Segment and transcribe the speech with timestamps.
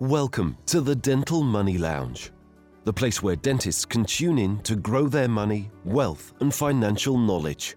[0.00, 2.30] Welcome to the Dental Money Lounge,
[2.84, 7.76] the place where dentists can tune in to grow their money, wealth, and financial knowledge.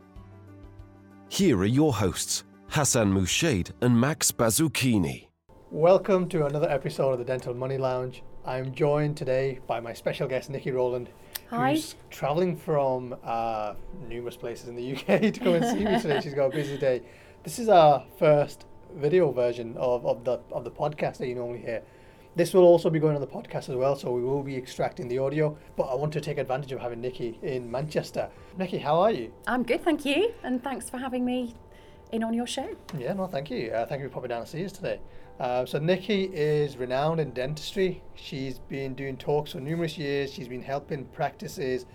[1.30, 5.30] Here are your hosts, Hassan Mushaid and Max Bazzucchini.
[5.72, 8.22] Welcome to another episode of the Dental Money Lounge.
[8.46, 11.10] I'm joined today by my special guest, Nicki Rowland,
[11.50, 11.72] Hi.
[11.72, 13.74] who's traveling from uh,
[14.08, 16.22] numerous places in the UK to come and see me today.
[16.22, 17.02] She's got a busy day.
[17.42, 21.62] This is our first video version of, of the of the podcast that you normally
[21.62, 21.82] hear.
[22.34, 25.10] This will also be going on the podcast as well, so we will be extracting
[25.10, 25.58] the audio.
[25.76, 28.30] But I want to take advantage of having Nicki in Manchester.
[28.58, 29.34] Nicki, how are you?
[29.48, 31.56] I'm good, thank you, and thanks for having me
[32.14, 32.70] in on your show.
[32.98, 33.72] Yeah, no, thank you.
[33.72, 35.02] Uh, thank you for popping down to see us today.
[35.42, 38.02] Uh, so Nicki is renowned in dentistry.
[38.16, 40.32] She's been doing talks for numerous years.
[40.32, 41.86] She's been helping practices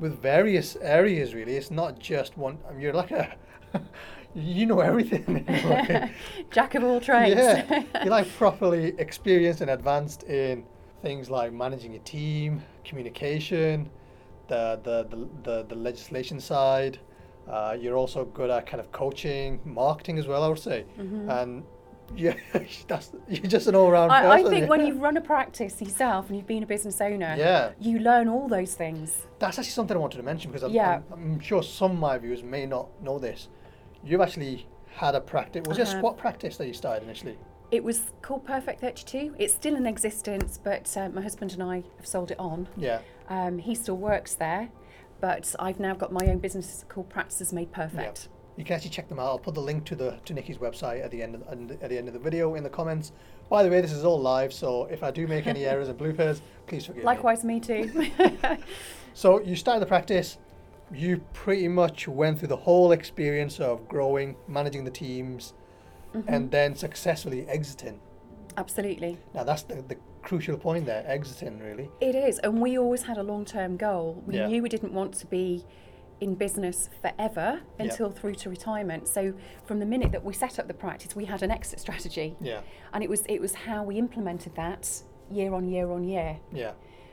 [0.00, 1.34] with various areas.
[1.34, 2.58] Really, it's not just one.
[2.68, 3.36] I mean, you're like a,
[4.34, 5.44] you know everything.
[6.50, 7.36] Jack of all trades.
[7.38, 10.64] yeah, you're like properly experienced and advanced in
[11.02, 13.88] things like managing a team, communication,
[14.48, 16.98] the the the, the, the legislation side.
[17.48, 20.42] Uh, you're also good at kind of coaching, marketing as well.
[20.44, 20.84] I would say,
[21.28, 21.64] and
[22.16, 22.34] yeah,
[22.88, 24.10] that's you're just an all-round.
[24.12, 24.50] I, I person.
[24.50, 24.86] think when yeah.
[24.86, 27.72] you run a practice yourself and you've been a business owner, Yeah.
[27.80, 29.26] you learn all those things.
[29.38, 31.00] That's actually something I wanted to mention because I'm, Yeah.
[31.12, 33.48] I'm, I'm sure some of my viewers may not know this.
[34.04, 35.62] You've actually had a practice.
[35.66, 35.98] Was it a I have.
[35.98, 37.38] squat practice that you started initially?
[37.70, 39.36] It was called Perfect 32.
[39.38, 42.68] It's still in existence, but uh, my husband and I have sold it on.
[42.76, 43.00] Yeah.
[43.28, 44.70] Um, he still works there,
[45.20, 48.28] but I've now got my own business called Practices Made Perfect.
[48.60, 49.24] You can actually check them out.
[49.28, 51.42] I'll put the link to the to Nicki's website at the end of,
[51.82, 53.12] at the end of the video in the comments.
[53.48, 55.98] By the way, this is all live, so if I do make any errors and
[55.98, 57.06] bloopers, please forgive me.
[57.06, 58.10] Likewise, me too.
[59.14, 60.38] So you started the practice.
[60.92, 65.54] You pretty much went through the whole experience of growing, managing the teams,
[66.14, 66.28] Mm-hmm.
[66.34, 67.98] and then successfully exiting.
[68.56, 69.16] Absolutely.
[69.32, 71.88] Now that's the, the crucial point there, exiting really.
[72.00, 74.20] It is, and we always had a long term goal.
[74.26, 74.48] We Yeah.
[74.48, 75.64] knew we didn't want to be
[76.20, 79.08] in business forever until through to retirement.
[79.08, 79.32] So
[79.64, 82.60] from the minute that we set up the practice, we had an exit strategy, Yeah,
[82.92, 86.38] and it was it was how we implemented that year on year on year.
[86.52, 86.72] yeah,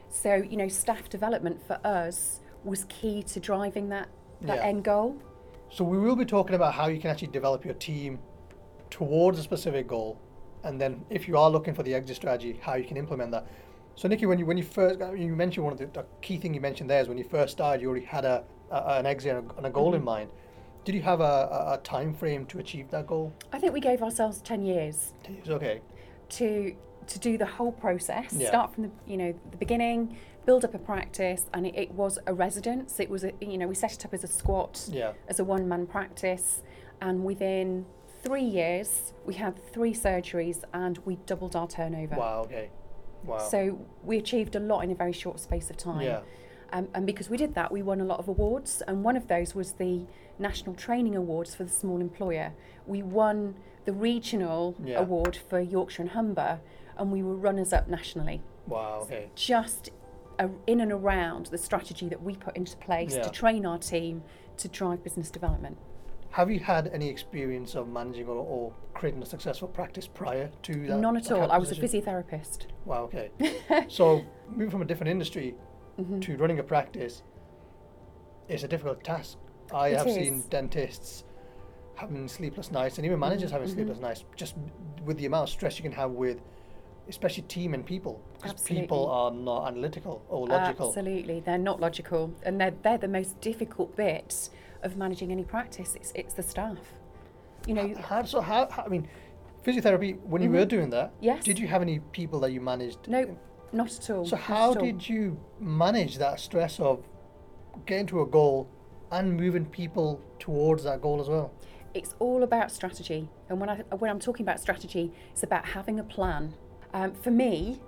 [0.09, 4.09] So you know, staff development for us was key to driving that
[4.41, 4.65] that Yeah.
[4.65, 5.15] end goal.
[5.69, 8.19] So we will be talking about how you can actually develop your team
[8.89, 10.17] towards a specific goal,
[10.63, 13.47] and then if you are looking for the exit strategy, how you can implement that.
[13.95, 16.53] So Nicki, when you when you first you mentioned one of the, the key thing
[16.53, 19.43] you mentioned there is when you first started, you already had a, a an exit
[19.57, 20.05] and a, goal in mm-hmm.
[20.05, 20.29] mind.
[20.85, 23.33] Did you have a, a, time frame to achieve that goal?
[23.51, 25.13] I think we gave ourselves ten years
[25.47, 25.81] Okay.
[26.29, 26.75] to
[27.07, 28.49] to do the whole process Yeah.
[28.49, 32.19] start from the you know the beginning build up a practice and it, it was
[32.27, 35.13] a residence it was a you know we set it up as a squat Yeah.
[35.27, 36.61] as a one man practice
[37.01, 37.85] and within
[38.23, 42.41] three years we had three surgeries and we doubled our turnover Wow.
[42.45, 42.69] Okay.
[43.23, 43.39] Wow.
[43.39, 46.21] so we achieved a lot in a very short space of time Yeah.
[46.73, 49.27] Um, and because we did that we won a lot of awards and one of
[49.27, 50.05] those was the
[50.39, 52.53] national training awards for the small employer
[52.85, 53.55] we won
[53.85, 54.99] the regional Yeah.
[54.99, 56.59] award for yorkshire and humber
[56.97, 58.99] and we were runners up nationally wow.
[59.03, 59.29] Okay.
[59.35, 59.89] just
[60.39, 63.23] a, in and around the strategy that we put into place Yeah.
[63.23, 64.23] to train our team
[64.57, 65.77] to drive business development
[66.31, 70.73] Have you had any experience of managing or, or creating a successful practice prior to
[70.87, 70.97] that?
[70.97, 73.29] none at all i was a physiotherapist Wow, okay.
[73.89, 75.55] so moving from a different industry
[75.99, 76.19] Mm-hmm.
[76.19, 77.23] to running a practice
[78.47, 79.37] is a difficult task.
[79.73, 80.15] I It have is.
[80.15, 81.23] seen dentists
[81.95, 83.75] having sleepless nights and even managers having Mm-hmm.
[83.77, 84.55] sleepless nights just
[85.05, 86.39] with the amount of stress you can have with
[87.09, 90.89] especially team and people because people are not analytical or logical.
[90.89, 94.49] Absolutely, they're not logical, and they're they're the most difficult bit
[94.83, 95.95] of managing any practice.
[95.95, 96.79] It's it's the staff.
[97.65, 99.07] You know, How, so how, how I mean
[99.65, 101.23] physiotherapy when you were doing that Mm-hmm.
[101.25, 101.43] Yes.
[101.43, 103.37] did you have any people that you managed no,
[103.71, 104.25] not at all.
[104.25, 104.73] So how all.
[104.75, 107.03] did you manage that stress of
[107.85, 108.69] getting to a goal
[109.11, 111.53] and moving people towards that goal as well?
[111.93, 115.99] It's all about strategy, and when I when I'm talking about strategy, it's about having
[115.99, 116.53] a plan.
[116.93, 117.81] Um, for me,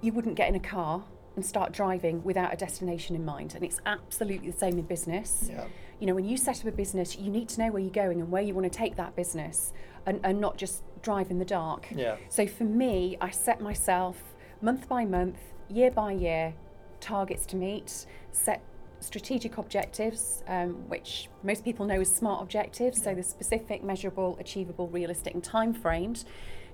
[0.00, 1.04] you wouldn't get in a car
[1.34, 5.48] and start driving without a destination in mind, and it's absolutely the same in business.
[5.48, 5.66] Yeah.
[6.00, 8.20] You know, when you set up a business, you need to know where you're going
[8.20, 9.72] and where you want to take that business,
[10.04, 11.86] and, and not just drive in the dark.
[11.94, 12.16] Yeah.
[12.28, 14.16] So for me, I set myself
[14.60, 15.38] month by month,
[15.68, 16.54] year by year,
[17.00, 18.62] targets to meet, set
[19.00, 23.02] strategic objectives, um, which most people know as SMART objectives.
[23.02, 26.24] So the specific, measurable, achievable, realistic, and time framed.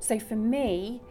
[0.01, 1.03] So for me,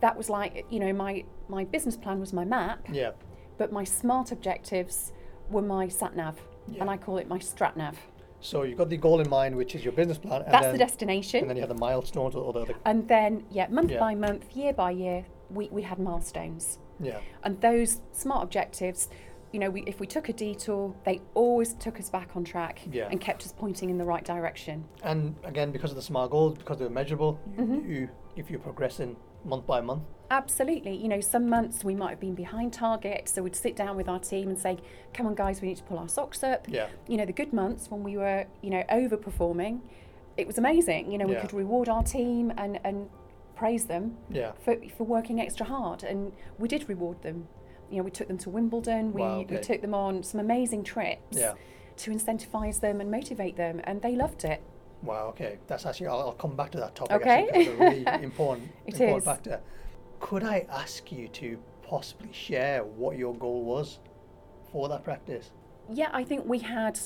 [0.00, 3.12] that was like you know my my business plan was my map, Yeah.
[3.58, 5.12] but my SMART objectives
[5.50, 6.80] were my sat nav, Yeah.
[6.80, 7.96] and I call it my strat nav.
[8.40, 10.42] So you've got the goal in mind, which is your business plan.
[10.42, 11.40] And That's then, the destination.
[11.40, 12.74] And then you have the milestones or the other.
[12.86, 14.00] And then, yeah, month Yeah.
[14.00, 16.78] by month, year by year, we, we had milestones.
[17.00, 17.18] Yeah.
[17.44, 19.08] And those smart objectives,
[19.52, 22.80] you know, we, if we took a detour, they always took us back on track
[22.90, 23.08] Yeah.
[23.10, 24.84] and kept us pointing in the right direction.
[25.02, 27.90] And again, because of the smart goals, because they were measurable, Mm-hmm.
[27.90, 30.02] you if you're progressing month by month.
[30.30, 30.94] Absolutely.
[30.96, 34.08] You know, some months we might have been behind target, so we'd sit down with
[34.08, 34.78] our team and say,
[35.12, 36.86] "Come on, guys, we need to pull our socks up." Yeah.
[37.08, 39.80] You know, the good months when we were, you know, overperforming,
[40.36, 41.10] it was amazing.
[41.10, 41.40] You know, we Yeah.
[41.40, 43.08] could reward our team and and
[43.60, 44.52] praise them Yeah.
[44.64, 47.38] for for working extra hard, and we did reward them.
[47.90, 49.12] You know, we took them to Wimbledon.
[49.12, 51.54] We, Wow, we took them on some amazing trips Yeah.
[52.02, 54.60] to incentivise them and motivate them, and they loved it.
[55.02, 55.24] Wow.
[55.32, 55.52] Okay.
[55.68, 56.08] That's actually.
[56.12, 57.16] I'll, I'll come back to that topic.
[57.20, 57.40] Okay.
[57.52, 59.24] It's a really important It important is.
[59.32, 59.60] factor.
[60.20, 61.46] Could I ask you to
[61.82, 63.98] possibly share what your goal was
[64.72, 65.46] for that practice?
[66.00, 66.96] Yeah, I think we had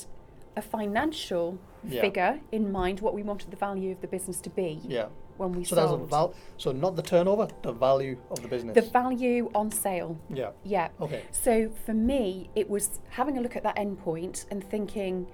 [0.57, 1.47] a financial
[1.95, 2.01] Yeah.
[2.07, 5.09] figure in mind, what we wanted the value of the business to be Yeah.
[5.37, 6.11] When we So that's a sold.
[6.11, 6.35] val.
[6.57, 8.75] So not the turnover, the value of the business.
[8.75, 10.19] the value on sale.
[10.29, 10.51] yeah.
[10.65, 10.89] Yeah.
[11.01, 11.23] Okay.
[11.33, 15.27] So for me, it was having a look at that endpoint and thinking,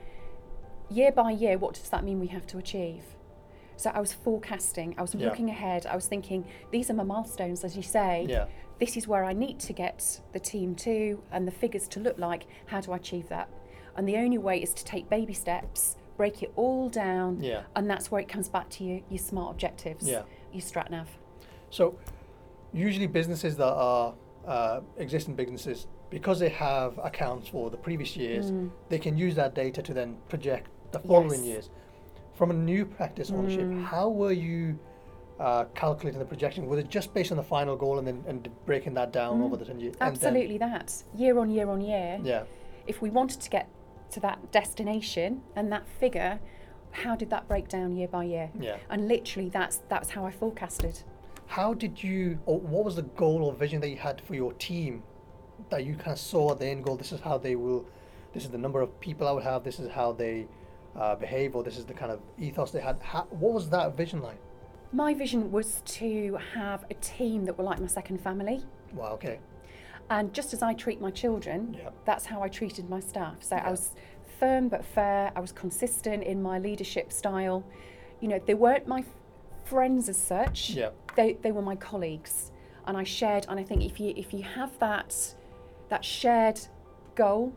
[0.88, 3.02] year by year, what does that mean we have to achieve?
[3.76, 5.28] So I was forecasting, I was Yeah.
[5.28, 8.26] looking ahead, I was thinking, these are my milestones, as you say.
[8.28, 8.46] Yeah.
[8.78, 12.18] This is where I need to get the team to and the figures to look
[12.18, 12.46] like.
[12.66, 13.48] How do I achieve that?
[13.96, 17.62] And the only way is to take baby steps, break it all down, Yeah.
[17.76, 20.24] and that's where it comes back to you, your smart objectives, Yeah.
[20.52, 21.08] your strat nav.
[21.70, 21.94] So,
[22.74, 24.12] usually businesses that are
[24.46, 28.52] uh, existing businesses, because they have accounts for the previous years,
[28.90, 31.46] they can use that data to then project the following Mm.
[31.46, 31.52] Yes.
[31.52, 31.70] years.
[32.34, 33.84] From a new practice ownership, Mm.
[33.84, 34.78] how were you
[35.38, 36.66] uh, calculating the projection?
[36.66, 39.56] Was it just based on the final goal and then and breaking that down over
[39.56, 39.94] the 10 years?
[39.98, 40.36] and then- Mm.
[40.36, 41.02] Absolutely that.
[41.14, 42.20] Year on year on year.
[42.22, 42.42] yeah.
[42.86, 43.66] if we wanted to get
[44.12, 46.40] to that destination and that figure,
[46.92, 48.50] how did that break down year by year?
[48.58, 48.76] Yeah.
[48.88, 51.02] And literally, that's that's how I forecasted.
[51.46, 54.52] How did you, or what was the goal or vision that you had for your
[54.54, 55.02] team
[55.68, 56.96] that you kind of saw at the end goal?
[56.96, 57.84] This is how they will,
[58.32, 60.46] this is the number of people I would have, this is how they
[60.94, 63.00] uh, behave, or this is the kind of ethos they had.
[63.02, 64.38] How, what was that vision like?
[64.92, 68.64] My vision was to have a team that were like my second family.
[68.92, 69.38] Wow, okay.
[70.10, 71.90] And just as I treat my children, Yeah.
[72.04, 73.42] that's how I treated my staff.
[73.42, 73.66] So Yeah.
[73.68, 73.94] I was
[74.38, 75.30] firm but fair.
[75.36, 77.62] I was consistent in my leadership style.
[78.20, 79.04] You know, they weren't my
[79.64, 80.70] friends as such.
[80.70, 80.90] Yeah.
[81.14, 82.50] They, they were my colleagues,
[82.86, 83.46] and I shared.
[83.48, 85.34] And I think if you if you have that
[85.88, 86.60] that shared
[87.14, 87.52] goal,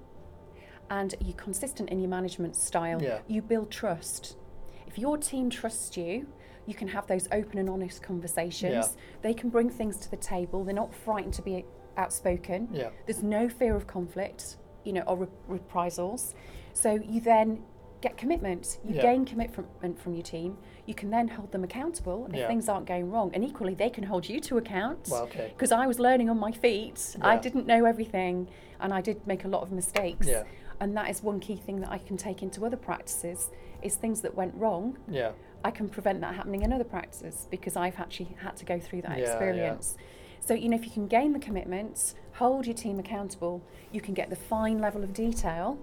[0.90, 3.20] and you're consistent in your management style, Yeah.
[3.28, 4.38] you build trust.
[4.86, 6.28] If your team trusts you,
[6.68, 8.74] you can have those open and honest conversations.
[8.74, 9.02] Yeah.
[9.22, 10.64] They can bring things to the table.
[10.64, 11.66] They're not frightened to be
[11.98, 12.70] outspoken.
[12.72, 12.90] Yeah.
[13.06, 16.36] There's no fear of conflict, you know, or re- reprisals.
[16.74, 17.64] So you then
[18.02, 18.80] get commitment.
[18.84, 19.02] You Yeah.
[19.04, 20.58] gain commitment from your team.
[20.86, 22.48] You can then hold them accountable if Yeah.
[22.48, 23.32] things aren't going wrong.
[23.34, 25.08] And equally, they can hold you to account.
[25.10, 25.52] Well, okay.
[25.56, 27.16] Because I was learning on my feet.
[27.22, 28.50] I didn't know everything,
[28.82, 30.28] and I did make a lot of mistakes.
[30.28, 30.44] Yeah.
[30.82, 33.52] And that is one key thing that I can take into other practices
[33.82, 34.98] is things that went wrong.
[35.08, 35.32] Yeah.
[35.64, 39.04] I can prevent that happening in other practices because I've actually had to go through
[39.04, 39.76] that Yeah, yeah.
[40.46, 43.62] So, you know, if you can gain the commitment, hold your team accountable,
[43.92, 45.78] you can get the fine level of detail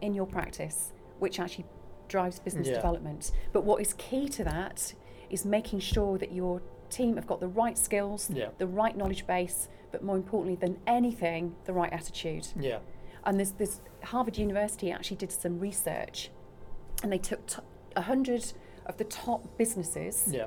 [0.00, 1.66] in your practice, which actually
[2.08, 2.74] drives business Yeah.
[2.76, 3.30] development.
[3.52, 4.94] But what is key to that
[5.28, 8.48] is making sure that your team have got the right skills, Yeah.
[8.58, 12.48] the right knowledge base, but more importantly than anything, the right attitude.
[12.58, 12.78] Yeah.
[13.24, 16.30] And there's this Harvard University actually did some research,
[17.02, 17.60] and they took t-
[17.96, 18.54] 100
[18.86, 20.32] of the top businesses.
[20.32, 20.46] Yeah.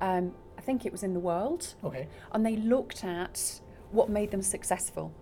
[0.00, 2.06] Um, I think it was in the world, Okay.
[2.30, 5.12] and they looked at what made them successful,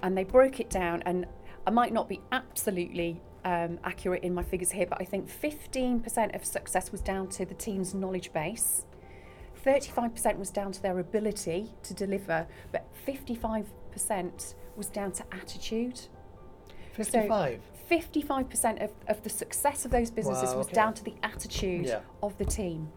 [0.00, 1.02] and they broke it down.
[1.04, 1.26] And
[1.66, 6.36] I might not be absolutely um, accurate in my figures here, but I think 15%
[6.36, 8.86] of success was down to the team's knowledge base.
[9.66, 16.00] 35% was down to their ability to deliver, but 55% was down to attitude.
[16.92, 17.60] 55.
[17.90, 22.00] 55% of, of the success of those businesses Wow, was down to the attitude Yeah.
[22.22, 22.88] of the team.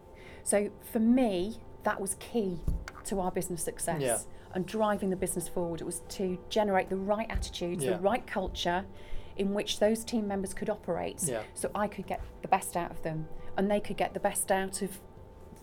[0.44, 2.60] So for me, that was key
[3.06, 4.18] to our business success Yeah.
[4.54, 5.82] and driving the business forward.
[5.82, 7.92] It was to generate the right attitudes, Yeah.
[7.98, 8.86] the right culture
[9.36, 11.42] in which those team members could operate Yeah.
[11.54, 14.52] so I could get the best out of them and they could get the best
[14.52, 15.02] out of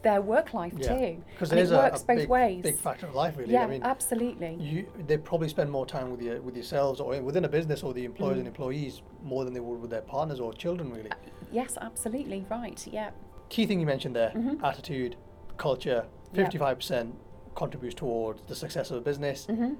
[0.02, 0.98] their work life Yeah.
[0.98, 1.22] too.
[1.32, 2.62] Because it is it a, works a both big, ways.
[2.62, 3.52] big factor of life, really.
[3.52, 4.54] yeah, I mean, absolutely.
[4.54, 7.92] you they probably spend more time with your with yourselves or within a business or
[7.92, 8.40] the employers Mm.
[8.40, 11.10] and employees more than they would with their partners or children, really.
[11.52, 12.86] yes, absolutely right.
[12.90, 13.10] Yeah.
[13.50, 14.62] Key thing you mentioned there: Mhm.
[14.64, 15.16] attitude,
[15.58, 16.06] culture.
[16.32, 17.14] Fifty-five percent
[17.56, 19.46] contributes towards the success of a business.
[19.46, 19.74] hmm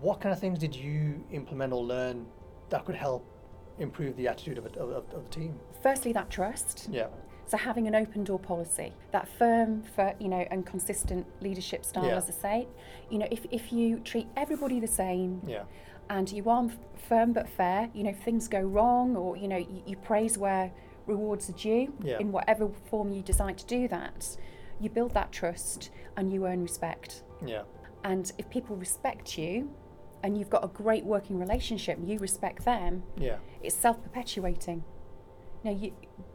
[0.00, 2.26] What kind of things did you implement or learn
[2.70, 3.24] that could help
[3.78, 5.58] improve the attitude of, it, of, of, the team?
[5.82, 6.88] Firstly, that trust.
[6.90, 7.08] Yeah.
[7.46, 12.06] So having an open door policy, that firm for you know and consistent leadership style,
[12.06, 12.16] Yeah.
[12.16, 12.68] as I say,
[13.10, 15.64] you know, if, if you treat everybody the same, Yeah.
[16.10, 16.68] and you are
[17.08, 20.38] firm but fair, you know, if things go wrong, or you know, you, you praise
[20.38, 20.70] where
[21.06, 22.18] rewards are due Yeah.
[22.18, 24.36] in whatever form you decide to do that,
[24.80, 27.22] you build that trust and you earn respect.
[27.44, 27.62] Yeah.
[28.04, 29.70] And if people respect you,
[30.22, 33.36] and you've got a great working relationship, and you respect them, Yeah.
[33.62, 34.82] it's self-perpetuating.
[35.62, 35.92] You know, you,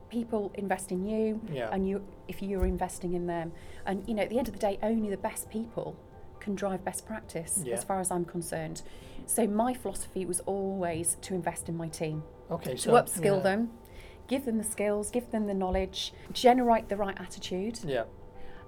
[0.09, 1.69] people invest in you, Yeah.
[1.71, 3.51] and you if you're investing in them,
[3.85, 5.95] and you know, at the end of the day, only the best people
[6.39, 7.75] can drive best practice, Yeah.
[7.75, 8.81] as far as I'm concerned.
[9.25, 12.71] So my philosophy was always to invest in my team, Okay.
[12.71, 13.43] to So upskill yeah.
[13.43, 13.71] them,
[14.31, 17.77] give them the skills, give them the knowledge, generate the right attitude.
[17.83, 18.05] Yeah.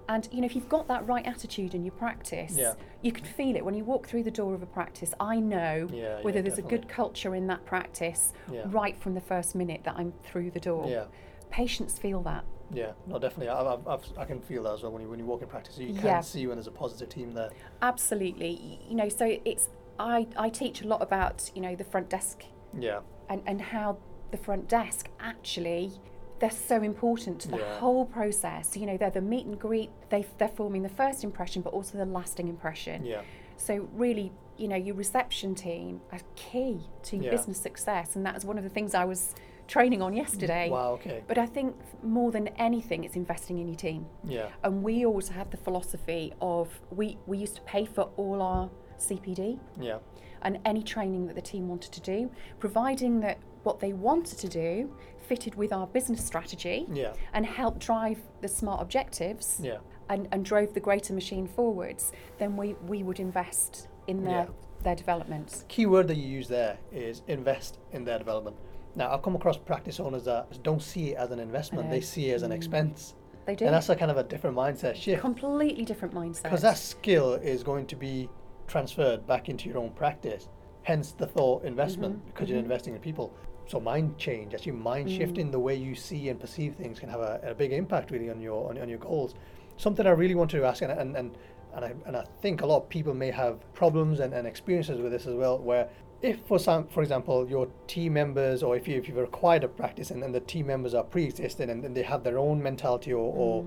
[0.09, 2.73] And you know, if you've got that right attitude in your practice, Yeah.
[3.01, 5.13] you can feel it when you walk through the door of a practice.
[5.21, 8.33] I know Yeah, whether yeah, there's a good culture in that practice
[8.65, 10.85] right from the first minute that I'm through the door.
[10.89, 11.05] Yeah.
[11.49, 12.43] Patients feel that.
[12.73, 12.91] Yeah.
[13.07, 13.47] No, definitely.
[13.49, 15.47] I, I've, I've, I can feel that as well when you when you walk in
[15.47, 15.77] practice.
[15.77, 17.51] You can see when there's a positive team there.
[17.81, 18.79] Absolutely.
[18.89, 22.43] You know, so it's I, I teach a lot about, you know, the front desk
[22.77, 22.99] Yeah.
[23.29, 23.97] and, and how
[24.33, 25.91] the front desk actually
[26.39, 27.77] they're so important to the Yeah.
[27.79, 28.75] whole process.
[28.75, 31.97] You know, they're the meet and greet, they, they're forming the first impression, but also
[31.97, 33.05] the lasting impression.
[33.05, 33.21] Yeah.
[33.55, 37.29] So really, you know, your reception team are key to Yeah.
[37.31, 39.35] business success, and that's one of the things I was
[39.67, 40.69] training on yesterday.
[40.69, 40.93] Wow.
[40.97, 41.23] Okay.
[41.29, 44.05] But I think more than anything, it's investing in your team.
[44.25, 44.47] Yeah.
[44.65, 48.69] And we always had the philosophy of we we used to pay for all our
[48.97, 49.99] CPD Yeah.
[50.41, 54.47] and any training that the team wanted to do, providing that what they wanted to
[54.49, 54.93] do
[55.27, 57.13] fitted with our business strategy Yeah.
[57.33, 59.77] and helped drive the smart objectives Yeah.
[60.09, 64.47] and, and drove the greater machine forwards, then we, we would invest in their, Yeah.
[64.83, 65.63] their development.
[65.69, 68.57] Key word that you use there is invest in their development.
[68.95, 72.29] Now, I've come across practice owners that don't see it as an investment; they see
[72.29, 72.55] it as an Mm.
[72.55, 73.15] expense,
[73.45, 73.65] They do.
[73.65, 75.19] and that's a kind of a different mindset shift.
[75.21, 76.43] completely different mindset.
[76.43, 78.29] because that skill is going to be
[78.67, 80.47] transferred back into your own practice.
[80.83, 82.63] Hence the thought investment Mhm, because you're mhm.
[82.63, 83.33] investing in people.
[83.67, 85.17] So mind change, actually mind Mm.
[85.17, 88.29] shifting the way you see and perceive things can have a, a big impact really
[88.29, 89.35] on your on, on your goals.
[89.77, 91.37] Something I really wanted to ask, and and and,
[91.75, 95.01] and, I, and I think a lot of people may have problems and, and experiences
[95.01, 95.89] with this as well, where
[96.21, 99.67] if for some for example your team members or if you if you've acquired a
[99.67, 103.11] practice and, and the team members are pre-existing and, and they have their own mentality
[103.11, 103.65] or, or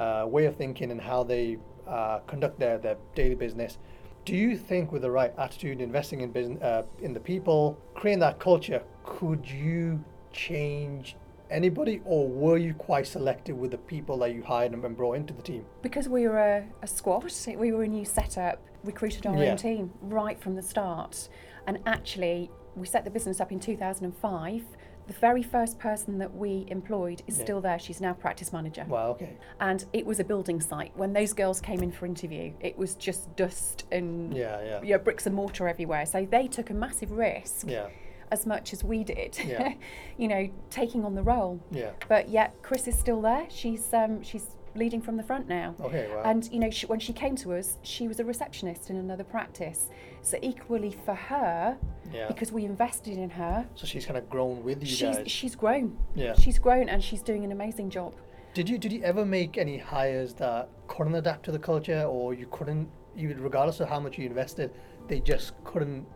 [0.00, 3.78] uh, way of thinking and how they uh, conduct their, their daily business.
[4.24, 8.20] Do you think, with the right attitude, investing in business, uh, in the people, creating
[8.20, 10.02] that culture, could you
[10.32, 11.16] change
[11.50, 15.34] anybody, or were you quite selective with the people that you hired and brought into
[15.34, 15.64] the team?
[15.82, 17.22] because we were a, a squat,
[17.56, 19.50] we were a new setup, recruited our Yeah.
[19.50, 21.28] own team right from the start.
[21.66, 24.62] And actually, we set the business up in 2005.
[25.06, 27.44] The very first person that we employed is Yeah.
[27.44, 27.78] still there.
[27.78, 28.86] She's now practice manager.
[28.88, 29.10] Wow.
[29.10, 29.36] Okay.
[29.60, 30.96] And it was a building site.
[30.96, 34.62] When those girls came in for interview, it was just dust and Yeah.
[34.62, 34.82] Yeah.
[34.82, 36.06] you know, bricks and mortar everywhere.
[36.06, 37.88] So they took a massive risk Yeah.
[38.32, 39.74] as much as we did, Yeah.
[40.16, 41.60] you know, taking on the role.
[41.70, 41.90] Yeah.
[42.08, 43.46] But yet, Chris is still there.
[43.50, 45.74] She's um, she's leading from the front now.
[45.80, 46.08] Okay.
[46.10, 46.22] Wow.
[46.24, 49.24] And you know, she, when she came to us, she was a receptionist in another
[49.24, 49.88] practice.
[50.22, 51.76] So equally for her,
[52.12, 52.28] yeah.
[52.28, 55.30] because we invested in her, so she's kind of grown with you she's guys.
[55.30, 55.96] she's grown.
[56.14, 56.34] Yeah.
[56.34, 58.14] She's grown and she's doing an amazing job.
[58.54, 62.34] Did you did you ever make any hires that couldn't adapt to the culture, or
[62.34, 64.72] you couldn't, even regardless of how much you invested,
[65.08, 66.06] they just couldn't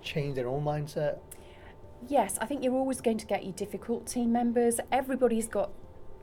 [0.00, 1.18] change their own mindset?
[2.08, 4.80] Yes, I think you're always going to get your difficult team members.
[4.90, 5.70] Everybody's got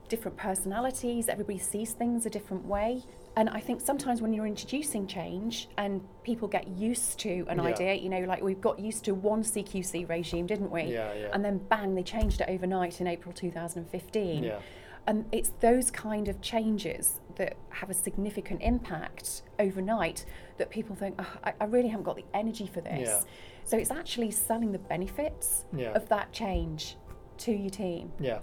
[0.10, 3.04] different personalities, everybody sees things a different way.
[3.38, 7.64] And I think sometimes when you're introducing change and people get used to an Yeah.
[7.66, 10.84] idea, you know, like we've got used to one CQC regime, didn't we?
[10.84, 11.30] Yeah, yeah.
[11.32, 14.44] And then bang, they changed it overnight in April 2015.
[14.44, 14.60] Yeah.
[15.08, 20.26] And it's those kind of changes that have a significant impact overnight
[20.58, 23.08] that people think, oh, I, I really haven't got the energy for this.
[23.10, 23.22] Yeah.
[23.64, 25.92] So it's actually selling the benefits Yeah.
[25.94, 26.98] of that change
[27.38, 28.40] to your team Yeah.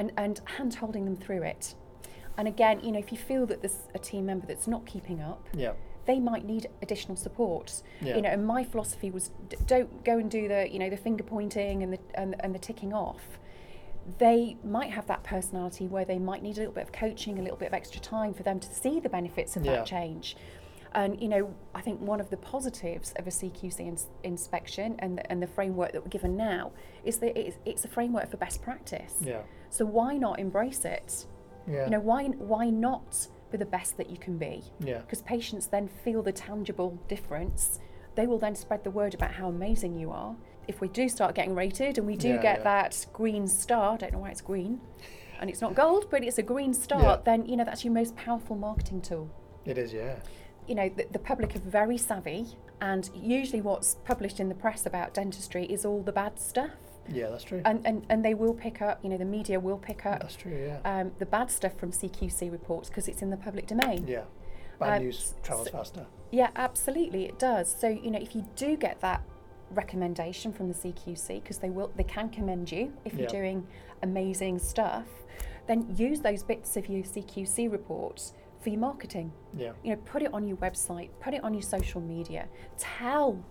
[0.00, 1.74] And, and hand holding them through it.
[2.38, 5.20] And again, you know, if you feel that there's a team member that's not keeping
[5.20, 5.72] up, Yeah.
[6.06, 7.82] they might need additional support.
[8.00, 8.16] Yeah.
[8.16, 10.96] You know, and my philosophy was d- don't go and do the, you know, the
[10.96, 13.38] finger pointing and the and, and the ticking off.
[14.18, 17.42] They might have that personality where they might need a little bit of coaching, a
[17.42, 19.72] little bit of extra time for them to see the benefits of Yeah.
[19.76, 20.36] that change.
[20.92, 25.18] And you know, I think one of the positives of a CQC ins- inspection and
[25.18, 26.72] the, and the framework that we're given now
[27.04, 29.14] is that it's, it's a framework for best practice.
[29.20, 29.42] Yeah.
[29.70, 31.26] So why not embrace it?
[31.68, 31.84] Yeah.
[31.84, 34.64] You know, why why not be the best that you can be?
[34.80, 34.98] Yeah.
[34.98, 37.78] Because patients then feel the tangible difference.
[38.16, 40.34] They will then spread the word about how amazing you are.
[40.66, 42.64] If we do start getting rated and we do Yeah, get yeah.
[42.64, 44.80] that green star, I don't know why it's green,
[45.40, 47.16] and it's not gold, but it's a green star, Yeah.
[47.24, 49.30] then you know that's your most powerful marketing tool.
[49.64, 50.16] It is, yeah.
[50.70, 52.46] You know, the, the public are very savvy,
[52.80, 56.70] and usually what's published in the press about dentistry is all the bad stuff.
[57.08, 57.60] Yeah, that's true.
[57.64, 60.36] And, and, and they will pick up, you know, the media will pick up That's
[60.36, 60.78] true, yeah.
[60.84, 64.06] um, the bad stuff from CQC reports because it's in the public domain.
[64.06, 64.22] yeah.
[64.78, 66.06] Bad um, news travels so- faster.
[66.30, 67.74] Yeah, absolutely, it does.
[67.76, 69.22] So you know, if you do get that
[69.72, 73.66] recommendation from the CQC, because they will, they can commend you if you're doing
[74.04, 75.06] amazing stuff,
[75.66, 79.32] then use those bits of your CQC reports for your marketing.
[79.56, 79.72] Yeah.
[79.82, 82.48] You know, put it on your website, put it on your social media,
[82.78, 83.42] tell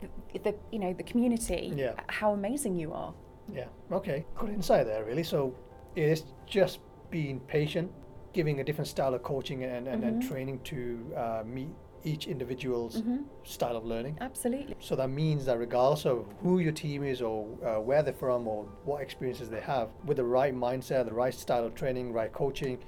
[0.00, 1.92] the, the you know the community Yeah.
[2.08, 3.14] how amazing you are.
[3.52, 3.66] Yeah.
[3.92, 4.24] Okay.
[4.36, 5.24] Good insight there, really.
[5.24, 5.54] So
[5.96, 7.90] it's just being patient,
[8.32, 10.28] giving a different style of coaching and, and, and Mhm.
[10.28, 11.70] training to uh, meet
[12.04, 13.24] each individual's Mhm.
[13.42, 14.16] style of learning.
[14.20, 14.76] Absolutely.
[14.78, 18.46] So that means that regardless of who your team is or uh, where they're from
[18.46, 22.32] or what experiences they have, with the right mindset, the right style of training, right
[22.32, 22.78] coaching,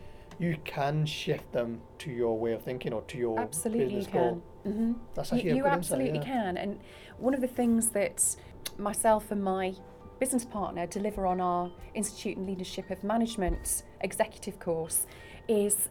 [0.40, 4.06] you can shift them to your way of thinking or to your Absolutely, you business
[4.12, 4.42] goal.
[4.64, 4.72] can.
[4.72, 6.34] hmm That's You, actually a you good absolutely insight, yeah.
[6.42, 6.56] can.
[6.56, 6.80] And
[7.18, 8.36] one of the things that
[8.78, 9.74] myself and my
[10.18, 15.06] business partner deliver on our Institute in Leadership of Management executive course
[15.46, 15.90] is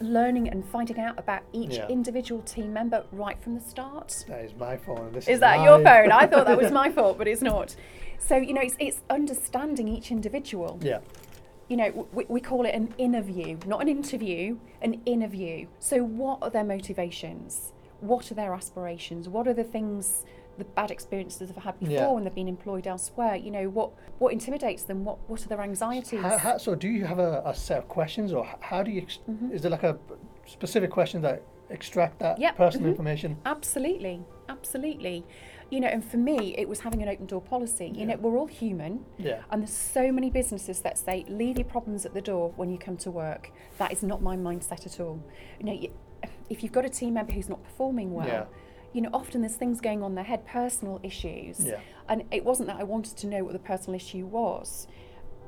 [0.00, 1.88] learning and finding out about each Yeah.
[1.88, 4.24] individual team member right from the start.
[4.28, 5.12] That is my phone.
[5.12, 6.10] This Is that your phone?
[6.12, 7.74] I thought that was my fault, but it's not.
[8.18, 11.00] So, you know, it's, it's understanding each individual Yeah.
[11.70, 15.68] You know, we, we call it an interview, not an interview, an interview.
[15.78, 17.72] So, what are their motivations?
[18.00, 19.28] What are their aspirations?
[19.28, 20.24] What are the things,
[20.58, 22.08] the bad experiences they've had before Yeah.
[22.10, 23.36] when they've been employed elsewhere?
[23.36, 25.04] You know, what what intimidates them?
[25.04, 26.20] What what are their anxieties?
[26.20, 29.02] How, how, so, do you have a, a set of questions, or how do you?
[29.02, 29.52] Ex- Mhm.
[29.52, 29.96] Is there like a
[30.46, 32.90] specific question that extract that Yep, personal mhm.
[32.94, 33.36] information?
[33.46, 35.24] Absolutely, absolutely.
[35.70, 37.92] You know, and for me, it was having an open door policy.
[37.94, 39.04] You know, we're all human.
[39.18, 39.42] Yeah.
[39.50, 42.78] And there's so many businesses that say, leave your problems at the door when you
[42.78, 43.52] come to work.
[43.78, 45.22] That is not my mindset at all.
[45.60, 45.92] You know, you,
[46.48, 48.44] if you've got a team member who's not performing well, Yeah.
[48.92, 51.64] you know, often there's things going on in their head, personal issues.
[51.64, 51.78] Yeah.
[52.08, 54.88] And it wasn't that I wanted to know what the personal issue was.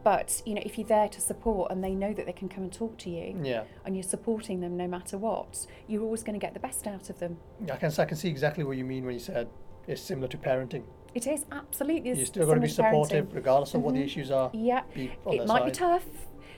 [0.04, 2.64] But, you know, if you're there to support and they know that they can come
[2.64, 3.64] and talk to you Yeah.
[3.84, 7.08] and you're supporting them no matter what, you're always going to get the best out
[7.10, 7.38] of them.
[7.70, 9.48] I can I can see exactly what you mean when you said
[9.86, 10.82] it's similar to parenting.
[11.14, 12.12] It is absolutely.
[12.16, 13.04] You're still going to be similar parenting.
[13.06, 14.04] supportive regardless of what the Mhm.
[14.06, 14.50] issues are.
[14.52, 16.06] Yeah, it might be tough,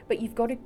[0.08, 0.56] but you've got to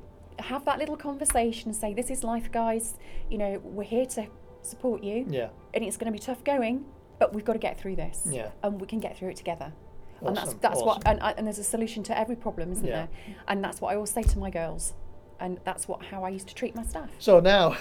[0.41, 2.97] have that little conversation and say, "This is life, guys.
[3.31, 4.27] You know, we're here to
[4.63, 5.49] support you, Yeah.
[5.75, 6.85] and it's going to be tough going,
[7.19, 8.51] but we've got to get through this, Yeah.
[8.63, 9.73] and we can get through it together."
[10.21, 13.07] And that's Awesome, what, and, and there's a solution to every problem, isn't Yeah.
[13.07, 13.09] there?
[13.47, 14.95] And that's what I always say to my girls,
[15.41, 17.09] and that's what how I used to treat my staff.
[17.21, 17.77] So now,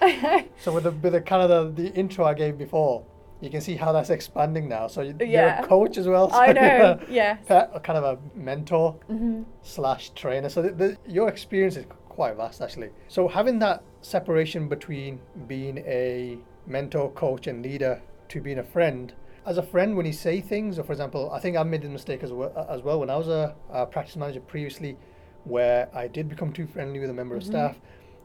[0.60, 3.04] so with the with the kind of the, the intro I gave before,
[3.40, 4.86] you can see how that's expanding now.
[4.88, 5.62] So you, you're Yeah.
[5.64, 6.30] a coach as well.
[6.30, 7.38] So I know, yes.
[7.46, 10.48] pe- a kind of a mentor hmm slash trainer.
[10.48, 12.90] So the, the, your experience is quite vast actually.
[13.08, 19.12] So having that separation between being a mentor, coach, and leader to being a friend.
[19.46, 21.88] As a friend, when you say things, or for example, I think I made the
[21.88, 24.96] mistake as well, as well when I was a, a practice manager previously,
[25.44, 27.46] where I did become too friendly with a member of Mhm.
[27.46, 27.76] staff,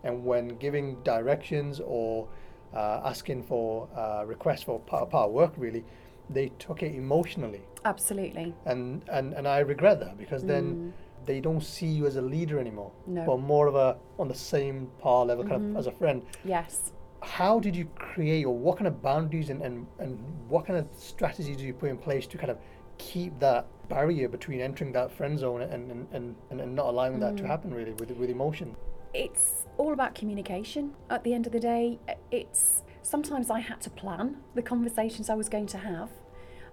[0.04, 2.28] and when giving directions or
[2.74, 5.84] uh, asking for uh, requests for part, part work, really,
[6.30, 8.54] they took it emotionally Absolutely.
[8.66, 10.94] and and and I regret that because then
[11.26, 13.14] they don't see you as a leader anymore, Mm.
[13.14, 13.26] No.
[13.26, 15.72] but more of a on the same par level, kind Mhm.
[15.72, 16.22] of as a friend.
[16.46, 16.92] Yes.
[17.22, 20.18] How did you create, or what kind of boundaries and, and and
[20.50, 22.58] what kind of strategies do you put in place to kind of
[22.98, 27.36] keep that barrier between entering that friend zone and and, and, and, not allowing that
[27.38, 27.48] to Mm.
[27.48, 28.76] happen really with with emotion?
[29.14, 32.00] It's all about communication at the end of the day.
[32.32, 36.10] It's sometimes i had to plan the conversations i was going to have.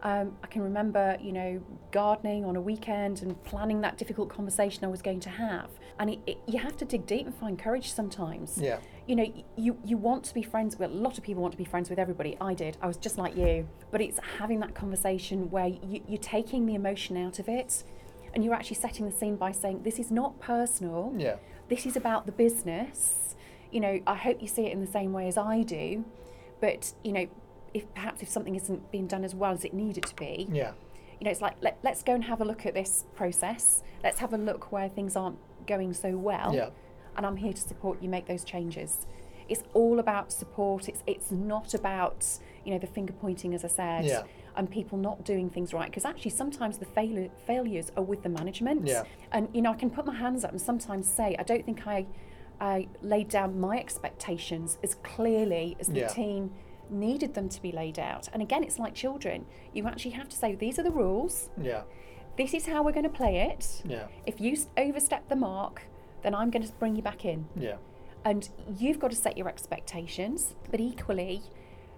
[0.02, 4.84] Um, i can remember you know gardening on a weekend and planning that difficult conversation
[4.84, 5.70] i was going to have.
[5.98, 8.58] And it, it, you have to dig deep and find courage sometimes.
[8.58, 9.26] Yeah, you know
[9.56, 11.90] you you want to be friends with a lot of people want to be friends
[11.90, 12.36] with everybody.
[12.40, 12.78] I did.
[12.80, 13.68] I was just like you.
[13.90, 17.82] But it's having that conversation where you, you're taking the emotion out of it
[18.34, 21.36] and you're actually setting the scene by saying this is not personal yeah,
[21.68, 23.34] this is about the business.
[23.70, 26.04] You know, I hope you see it in the same way as I do.
[26.60, 27.26] But, you know,
[27.72, 30.72] if perhaps if something isn't being done as well as it needed to be, yeah,
[31.20, 33.82] you know, it's like let, let's go and have a look at this process.
[34.02, 36.52] Let's have a look where things aren't going so well.
[36.54, 36.70] yeah,
[37.16, 39.06] And I'm here to support you make those changes.
[39.48, 40.88] It's all about support.
[40.88, 42.26] It's it's not about,
[42.64, 44.04] you know, the finger pointing as I said.
[44.04, 44.22] Yeah.
[44.56, 48.28] And people not doing things right because actually sometimes the failure, failures are with the
[48.28, 48.86] management.
[48.86, 49.04] Yeah.
[49.32, 51.86] And you know I can put my hands up and sometimes say I don't think
[51.86, 52.06] I,
[52.60, 56.08] I laid down my expectations as clearly as the Yeah.
[56.08, 56.52] team
[56.90, 58.28] needed them to be laid out.
[58.32, 59.46] And again, it's like children.
[59.72, 61.48] You actually have to say these are the rules.
[61.62, 61.82] yeah,
[62.36, 63.82] this is how we're going to play it.
[63.84, 64.06] Yeah.
[64.26, 65.82] If you overstep the mark,
[66.22, 67.46] then I'm going to bring you back in.
[67.56, 67.76] Yeah.
[68.24, 71.42] And you've got to set your expectations, but equally,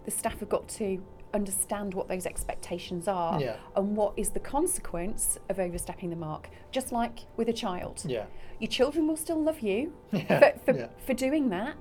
[0.05, 1.03] the staff have got to
[1.35, 3.57] understand what those expectations are Yeah.
[3.77, 6.49] and what is the consequence of overstepping the mark.
[6.71, 8.03] Just like with a child.
[8.07, 8.27] Yeah.
[8.59, 11.77] Your children will still love you Yeah, for, for, for doing that.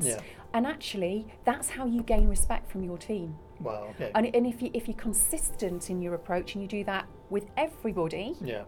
[0.53, 3.37] And actually, that's how you gain respect from your team.
[3.59, 3.87] Wow.
[3.91, 4.11] Okay.
[4.15, 7.45] And, and if, you, if you're consistent in your approach and you do that with
[7.55, 8.63] everybody, yeah.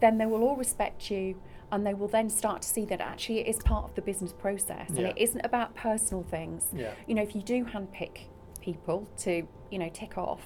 [0.00, 1.36] then they will all respect you
[1.72, 4.32] and they will then start to see that actually it is part of the business
[4.32, 6.68] process and it isn't about personal things.
[6.74, 6.92] Yeah.
[7.06, 8.26] You know, if you do handpick
[8.64, 10.44] people to, you know, tick off,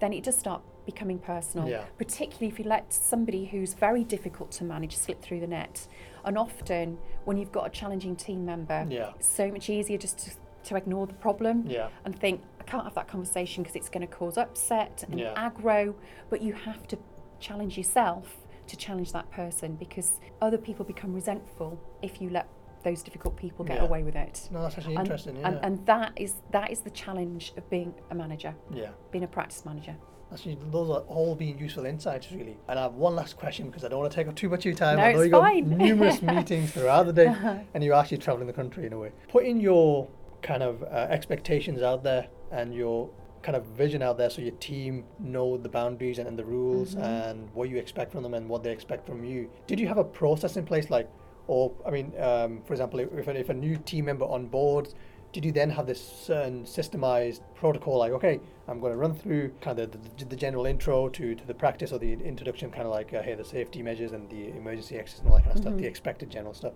[0.00, 1.68] then it does start becoming personal.
[1.68, 1.84] Yeah.
[1.96, 5.86] Particularly if you let somebody who's very difficult to manage slip through the net.
[6.24, 9.12] And often when you've got a challenging team member, Yeah.
[9.14, 10.30] it's so much easier just to,
[10.68, 11.88] to ignore the problem Yeah.
[12.04, 15.34] and think, I can't have that conversation because it's going to cause upset and Yeah.
[15.48, 15.94] aggro.
[16.28, 16.98] But you have to
[17.40, 18.36] challenge yourself
[18.66, 22.46] to challenge that person because other people become resentful if you let
[22.84, 23.84] those difficult people get Yeah.
[23.84, 24.48] away with it.
[24.52, 25.36] No, that's actually And- interesting.
[25.36, 25.48] Yeah.
[25.48, 28.90] And, and that is that is the challenge of being a manager, yeah.
[29.10, 29.96] being a practice manager.
[30.32, 32.56] Actually, those are all being useful insights, really.
[32.68, 34.60] And I have one last question because I don't want to take up too much
[34.60, 34.96] of your time.
[34.96, 35.68] No, I know it's you've got fine.
[35.78, 37.34] numerous meetings throughout the day,
[37.74, 39.12] and you're actually traveling the country in a way.
[39.28, 40.08] Putting your
[40.42, 43.10] kind of uh, expectations out there and your
[43.42, 46.94] kind of vision out there so your team know the boundaries and, and the rules
[46.94, 47.04] Mm-hmm.
[47.04, 49.50] and what you expect from them and what they expect from you.
[49.66, 51.08] Did you have a process in place, like,
[51.46, 54.88] or I mean, um, for example, if, if a- new team member on board,
[55.32, 59.50] did you then have this certain systemized protocol, like, okay, I'm going to run through
[59.60, 62.84] kind of the, the, the general intro to, to the practice or the introduction, kind
[62.84, 65.56] of like, uh, hey, the safety measures and the emergency exits and all that kind
[65.56, 66.74] of stuff, the expected general stuff.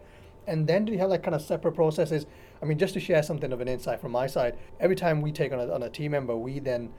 [0.48, 2.26] And then do you have like kind of separate processes?
[2.61, 5.31] I mean, just to share something of an insight from my side, every time we
[5.31, 6.90] take on a, on a team member, we then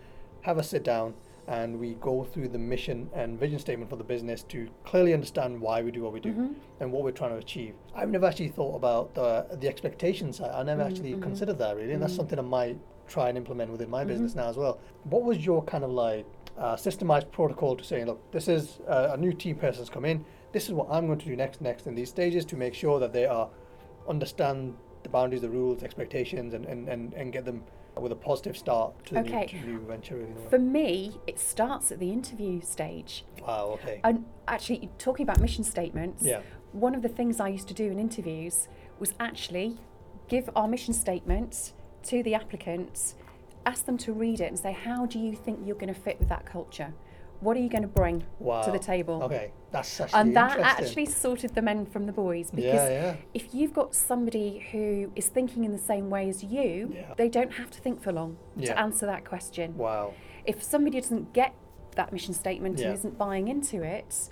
[0.42, 1.14] have a sit down
[1.50, 5.60] and we go through the mission and vision statement for the business to clearly understand
[5.60, 6.54] why we do what we do mm-hmm.
[6.80, 7.74] and what we're trying to achieve.
[7.96, 10.52] I've never actually thought about the, the expectations side.
[10.54, 11.24] I never mm-hmm, actually mm-hmm.
[11.24, 14.48] considered that really, and that's something I might try and implement within my business now
[14.48, 14.80] as well.
[15.06, 19.10] What was your kind of like uh, systemized protocol to saying, look, this is uh,
[19.14, 20.24] a new team person's come in.
[20.52, 23.00] This is what I'm going to do next, next in these stages to make sure
[23.00, 23.50] that they are
[24.08, 27.64] understand the boundaries, the rules, expectations, and, and, and, and get them
[27.98, 29.50] with a positive start to Okay.
[29.54, 30.28] new, the new venture.
[30.50, 33.26] For me, it starts at the interview stage.
[33.46, 33.72] wow.
[33.82, 34.00] Okay.
[34.04, 36.42] And actually, talking about mission statements, Yeah.
[36.72, 38.68] one of the things I used to do in interviews
[39.00, 39.78] was actually
[40.28, 41.74] give our mission statement
[42.04, 43.16] to the applicants,
[43.66, 46.20] ask them to read it and say, how do you think you're going to fit
[46.20, 46.94] with that culture?
[47.42, 48.62] What are you going to bring wow.
[48.64, 49.24] to the table?
[49.24, 49.52] Okay.
[49.72, 53.16] That's actually And that actually sorted the men from the boys because Yeah, yeah.
[53.34, 57.14] if you've got somebody who is thinking in the same way as you, Yeah.
[57.18, 59.78] they don't have to think for long to answer that question.
[59.78, 60.14] Wow.
[60.46, 61.54] If somebody doesn't get
[61.96, 64.30] that mission statement and isn't buying into it,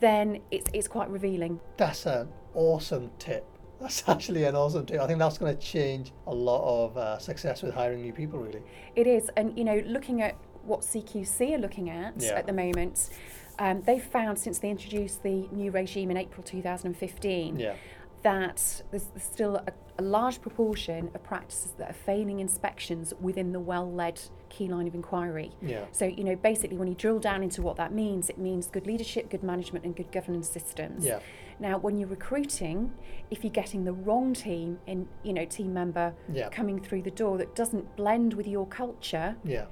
[0.00, 1.60] then it's, it's quite revealing.
[1.76, 3.44] That's an awesome tip.
[3.80, 5.00] That's actually an awesome tip.
[5.00, 8.40] I think that's going to change a lot of uh, success with hiring new people,
[8.40, 8.62] really.
[8.96, 10.36] It is, and you know, looking at
[10.68, 12.32] what CQC are looking at Yeah.
[12.34, 13.10] at the moment,
[13.58, 17.74] um, they've found since they introduced the new regime in April 2015 Yeah.
[18.22, 23.60] that there's, still a, a large proportion of practices that are failing inspections within the
[23.60, 25.52] well-led key line of inquiry.
[25.62, 25.84] Yeah.
[25.92, 28.86] So, you know, basically when you drill down into what that means, it means good
[28.86, 31.04] leadership, good management and good governance systems.
[31.04, 31.18] Yeah.
[31.60, 32.92] Now, when you're recruiting,
[33.30, 36.48] if you're getting the wrong team in, you know, team member Yeah.
[36.50, 39.66] coming through the door that doesn't blend with your culture, Yeah.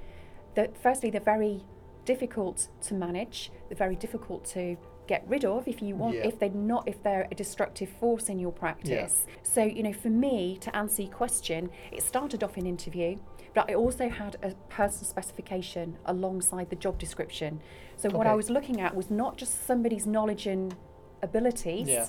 [0.57, 1.61] That firstly they're very
[2.03, 4.75] difficult to manage they're very difficult to
[5.07, 6.27] get rid of if you want Yeah.
[6.29, 9.25] if they're not if they're a destructive force in your practice.
[9.43, 13.17] So you know for me to answer your question it started off in interview
[13.53, 17.61] but I also had a personal specification alongside the job description.
[17.95, 20.75] So what I was looking at was not just somebody's knowledge and
[21.23, 22.07] abilities Yeah.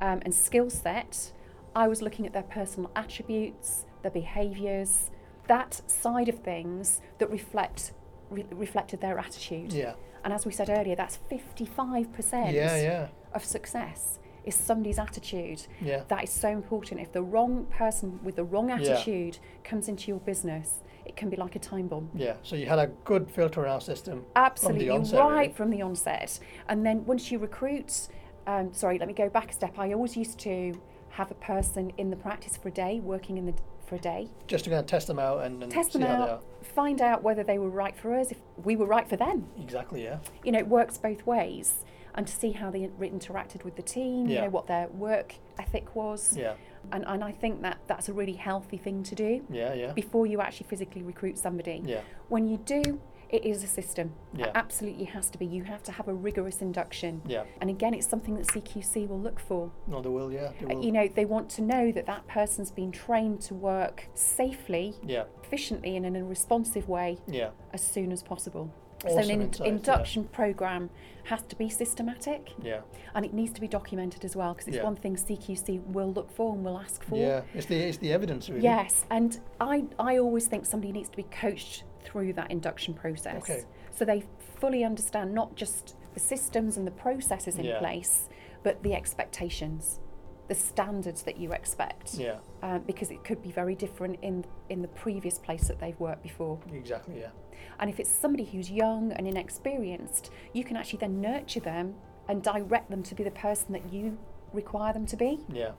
[0.00, 1.32] um, and skill set,
[1.76, 5.10] I was looking at their personal attributes, their behaviours,
[5.48, 7.92] that side of things that reflect
[8.30, 9.72] re- reflected their attitude.
[9.72, 9.94] Yeah.
[10.24, 12.76] And as we said earlier, that's fifty-five percent Yeah.
[12.76, 13.08] Yeah.
[13.34, 15.66] of success is somebody's attitude.
[15.80, 16.02] Yeah.
[16.08, 17.00] That is so important.
[17.00, 21.36] If the wrong person with the wrong attitude comes into your business, it can be
[21.36, 22.10] like a time bomb.
[22.14, 22.34] Yeah.
[22.42, 25.20] So you had a good filter around system Absolutely, from the onset.
[25.20, 25.52] right really.
[25.52, 26.40] from the onset.
[26.68, 28.08] And then once you recruit,
[28.48, 29.78] um, sorry, let me go back a step.
[29.78, 30.74] I always used to
[31.10, 33.54] have a person in the practice for a day, working in the
[33.92, 36.10] for a day, Just to kind of test them out and, and test see them
[36.10, 39.46] out, find out whether they were right for us, if we were right for them.
[39.60, 40.02] Exactly.
[40.02, 40.20] Yeah.
[40.44, 41.84] You know, it works both ways.
[42.14, 44.36] And to see how they interacted with the team, yeah.
[44.36, 46.34] you know, what their work ethic was.
[46.36, 46.54] Yeah.
[46.90, 49.74] And, and I think that that's a really healthy thing to do Yeah.
[49.74, 49.92] Yeah.
[49.92, 51.82] before you actually physically recruit somebody.
[51.84, 52.00] Yeah.
[52.28, 52.98] When you do,
[53.32, 54.12] It is a system.
[54.34, 54.46] Yeah.
[54.46, 55.46] It absolutely has to be.
[55.46, 57.22] You have to have a rigorous induction.
[57.26, 57.44] Yeah.
[57.62, 59.72] And again, it's something that CQC will look for.
[59.86, 60.30] No, they will.
[60.30, 60.84] Yeah, they Uh, will.
[60.84, 65.24] You know, they want to know that that person's been trained to work safely, yeah,
[65.42, 68.70] efficiently, and in a responsive way yeah, as soon as possible.
[69.00, 69.66] so Awesome an in- insights, yeah.
[69.66, 70.90] induction program
[71.24, 72.82] has to be systematic yeah,
[73.16, 74.84] and it needs to be documented as well because it's Yeah.
[74.84, 77.16] one thing CQC will look for and will ask for.
[77.16, 77.40] yeah.
[77.52, 78.62] It's the it's the evidence really.
[78.62, 83.42] Yes, and I, I always think somebody needs to be coached through that induction process.
[83.42, 83.64] Okay.
[83.90, 84.24] So they
[84.60, 87.78] fully understand not just the systems and the processes in Yeah.
[87.78, 88.28] place,
[88.62, 90.00] but the expectations,
[90.48, 92.14] the standards that you expect.
[92.14, 95.98] Yeah, Uh, because it could be very different in, in the previous place that they've
[95.98, 96.58] worked before.
[96.72, 97.20] exactly.
[97.20, 97.30] Yeah,
[97.78, 101.94] And if it's somebody who's young and inexperienced, you can actually then nurture them
[102.28, 104.18] and direct them to be the person that you
[104.52, 105.72] require them to be yeah,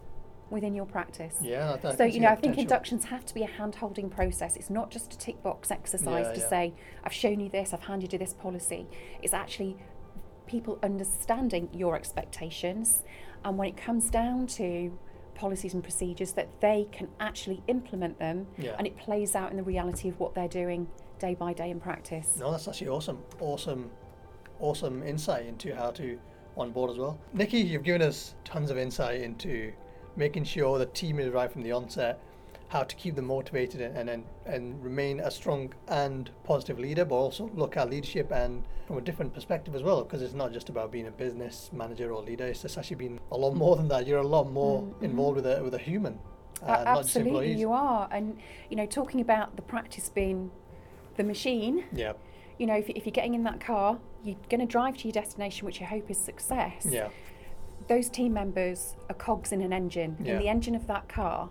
[0.50, 1.36] within your practice.
[1.42, 1.78] yeah.
[1.84, 2.62] I, I So, you know, I think potential.
[2.62, 4.56] inductions have to be a hand holding process.
[4.56, 6.50] It's not just a tick box exercise Yeah, to yeah.
[6.50, 8.88] say, I've shown you this, I've handed you this policy.
[9.22, 9.78] It's actually
[10.46, 13.04] people understanding your expectations.
[13.46, 14.98] And when it comes down to
[15.36, 18.76] policies and procedures, that they can actually implement them Yeah.
[18.78, 21.80] and it plays out in the reality of what they're doing day by day in
[21.80, 22.36] practice.
[22.40, 23.18] No, that's actually awesome.
[23.40, 23.90] Awesome,
[24.60, 26.20] awesome insight into how to
[26.56, 27.18] onboard as well.
[27.34, 29.74] Nicki, you've given us tons of insight into
[30.16, 32.20] making sure the team is right from the onset,
[32.70, 37.16] how to keep them motivated and and, and remain a strong and positive leader, but
[37.16, 40.70] also look at leadership and from a different perspective as well, because it's not just
[40.70, 42.46] about being a business manager or leader.
[42.46, 44.08] It's just actually been a lot more than that.
[44.08, 46.20] You're a lot more involved with a with a human,
[46.62, 47.28] uh, not just Mm-hmm.
[47.28, 48.10] Absolutely, you are.
[48.12, 48.38] And,
[48.70, 50.52] you know, talking about the practice being
[51.16, 52.14] the machine, Yeah,
[52.58, 55.14] you know, if, if you're getting in that car, you're going to drive to your
[55.14, 56.88] destination, which you hope is success.
[56.90, 57.10] yeah,
[57.88, 60.18] Those team members are cogs in an engine.
[60.20, 60.34] Yeah.
[60.34, 61.50] In the engine of that car,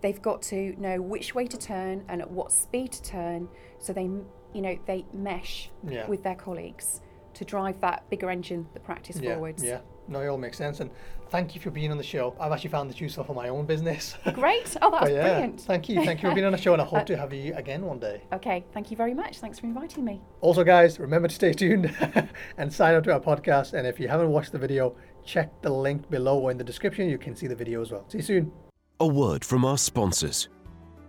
[0.00, 3.92] they've got to know which way to turn and at what speed to turn, so
[3.92, 6.06] they, you know, they mesh Yeah.
[6.06, 7.00] with their colleagues
[7.34, 9.62] to drive that bigger engine, the practice yeah, forwards.
[9.64, 9.80] yeah.
[10.08, 10.80] No, it all makes sense.
[10.80, 10.90] And
[11.30, 12.34] thank you for being on the show.
[12.40, 14.16] I've actually found this useful for my own business.
[14.34, 14.76] Great.
[14.82, 15.60] Oh, that's yeah, brilliant.
[15.60, 16.04] thank you.
[16.04, 17.86] Thank you for being on the show, and I hope Uh, to have you again
[17.86, 18.20] one day.
[18.32, 19.38] Okay, thank you very much.
[19.38, 20.20] Thanks for inviting me.
[20.40, 21.94] Also, guys, remember to stay tuned
[22.58, 23.72] and sign up to our podcast.
[23.74, 27.08] And if you haven't watched the video, check the link below or in the description.
[27.08, 28.04] You can see the video as well.
[28.08, 28.52] See you soon.
[29.00, 30.48] A word from our sponsors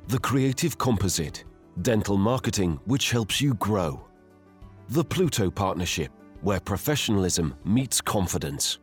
[0.08, 1.43] The Creative Composite,
[1.82, 4.06] dental marketing which helps you grow.
[4.89, 8.80] The Pluto Partnership, where professionalism meets confidence.